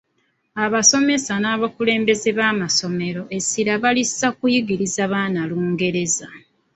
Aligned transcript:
Abasomesa 0.65 1.33
n’abakulembeze 1.39 2.29
b’amasomero 2.37 3.21
essira 3.37 3.73
balissa 3.83 4.27
ku 4.31 4.35
kuyigiriza 4.39 5.03
baana 5.11 5.41
Lungereza. 5.49 6.27